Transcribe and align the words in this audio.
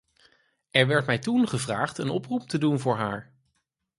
Er 0.71 0.87
werd 0.87 1.05
mij 1.05 1.19
toen 1.19 1.47
gevraagd 1.47 1.97
een 1.97 2.09
oproep 2.09 2.47
te 2.47 2.57
doen 2.57 2.79
voor 2.79 2.95
haar. 2.97 3.33